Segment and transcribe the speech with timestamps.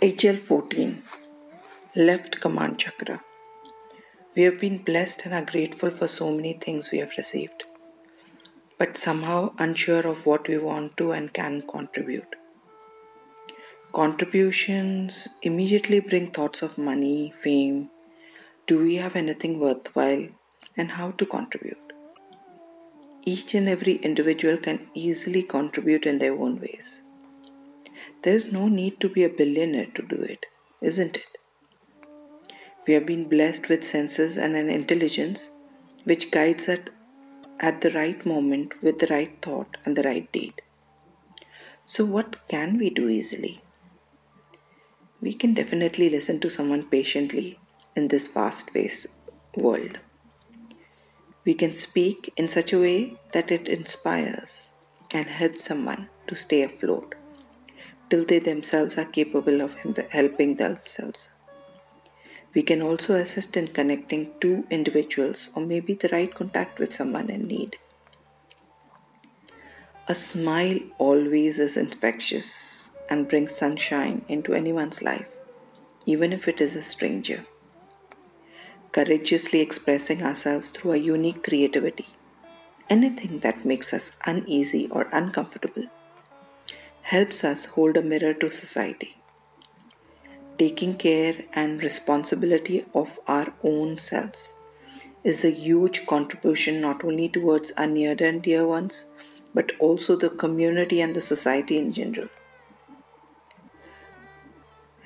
[0.00, 1.02] HL 14
[1.96, 3.20] Left Command Chakra.
[4.36, 7.64] We have been blessed and are grateful for so many things we have received,
[8.78, 12.36] but somehow unsure of what we want to and can contribute.
[13.92, 17.90] Contributions immediately bring thoughts of money, fame.
[18.66, 20.28] Do we have anything worthwhile,
[20.76, 21.92] and how to contribute?
[23.24, 27.00] Each and every individual can easily contribute in their own ways.
[28.28, 30.44] There's no need to be a billionaire to do it,
[30.82, 31.38] isn't it?
[32.86, 35.48] We have been blessed with senses and an intelligence
[36.04, 36.80] which guides us
[37.58, 40.60] at the right moment with the right thought and the right deed.
[41.86, 43.62] So, what can we do easily?
[45.22, 47.58] We can definitely listen to someone patiently
[47.96, 49.06] in this fast paced
[49.56, 49.96] world.
[51.46, 54.68] We can speak in such a way that it inspires
[55.12, 57.14] and helps someone to stay afloat
[58.10, 59.74] till they themselves are capable of
[60.10, 61.28] helping themselves.
[62.54, 67.30] We can also assist in connecting two individuals or maybe the right contact with someone
[67.30, 67.76] in need.
[70.08, 75.28] A smile always is infectious and brings sunshine into anyone's life,
[76.06, 77.44] even if it is a stranger.
[78.92, 82.08] Courageously expressing ourselves through our unique creativity,
[82.88, 85.84] anything that makes us uneasy or uncomfortable
[87.08, 89.16] helps us hold a mirror to society.
[90.58, 94.52] Taking care and responsibility of our own selves
[95.24, 99.06] is a huge contribution not only towards our near and dear ones,
[99.54, 102.28] but also the community and the society in general.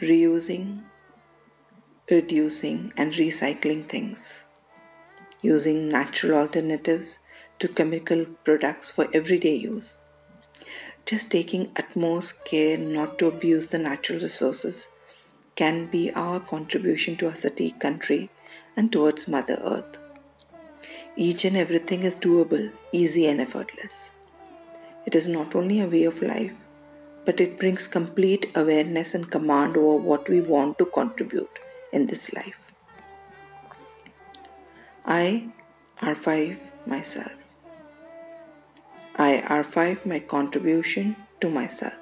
[0.00, 0.82] Reusing,
[2.10, 4.38] reducing, and recycling things,
[5.40, 7.20] using natural alternatives
[7.60, 9.98] to chemical products for everyday use
[11.04, 14.86] just taking utmost care not to abuse the natural resources
[15.56, 18.30] can be our contribution to our city, country,
[18.76, 19.98] and towards Mother Earth.
[21.16, 24.08] Each and everything is doable, easy, and effortless.
[25.04, 26.56] It is not only a way of life,
[27.24, 31.58] but it brings complete awareness and command over what we want to contribute
[31.92, 32.58] in this life.
[35.04, 35.48] I,
[36.00, 37.41] R5, myself.
[39.22, 41.92] I R5 my contribution to myself.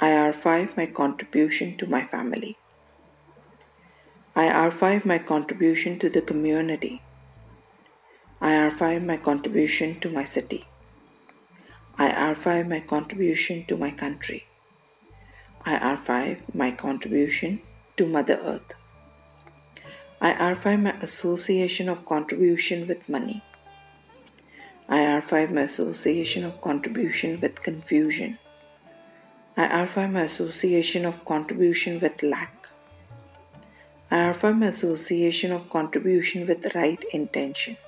[0.00, 2.56] I R5 my contribution to my family.
[4.36, 7.02] I R5 my contribution to the community.
[8.40, 10.68] I R5 my contribution to my city.
[11.98, 14.46] I R5 my contribution to my country.
[15.64, 17.60] I R5 my contribution
[17.96, 18.74] to Mother Earth.
[20.20, 23.42] I R5 my association of contribution with money.
[24.90, 28.38] IR5 my association of contribution with confusion.
[29.56, 32.68] IR5 my association of contribution with lack.
[34.12, 37.78] IR5 my association of contribution with right intention.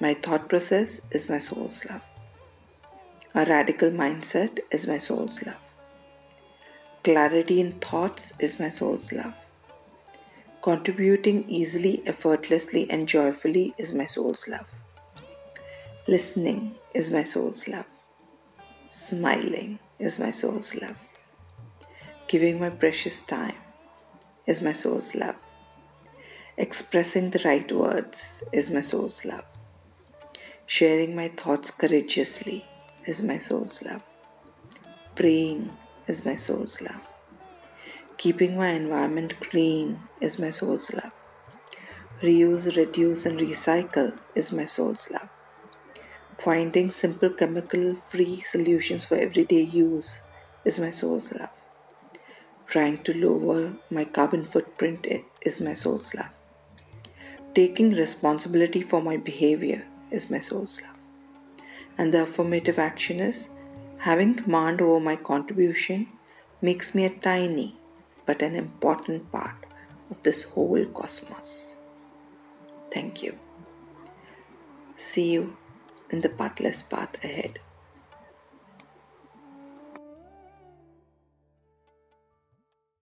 [0.00, 2.02] My thought process is my soul's love.
[3.36, 5.62] A radical mindset is my soul's love.
[7.04, 9.34] Clarity in thoughts is my soul's love.
[10.60, 14.66] Contributing easily, effortlessly, and joyfully is my soul's love.
[16.06, 17.86] Listening is my soul's love.
[18.90, 20.98] Smiling is my soul's love.
[22.28, 23.56] Giving my precious time
[24.46, 25.36] is my soul's love.
[26.58, 29.46] Expressing the right words is my soul's love.
[30.66, 32.66] Sharing my thoughts courageously
[33.06, 34.02] is my soul's love.
[35.14, 35.70] Praying
[36.06, 37.08] is my soul's love.
[38.18, 41.12] Keeping my environment clean is my soul's love.
[42.20, 45.30] Reuse, reduce, and recycle is my soul's love.
[46.44, 50.20] Finding simple chemical free solutions for everyday use
[50.66, 51.48] is my soul's love.
[52.66, 55.06] Trying to lower my carbon footprint
[55.40, 56.28] is my soul's love.
[57.54, 61.64] Taking responsibility for my behavior is my soul's love.
[61.96, 63.48] And the affirmative action is
[63.96, 66.08] having command over my contribution
[66.60, 67.74] makes me a tiny
[68.26, 69.64] but an important part
[70.10, 71.74] of this whole cosmos.
[72.92, 73.38] Thank you.
[74.98, 75.56] See you
[76.14, 77.58] in the pathless path ahead.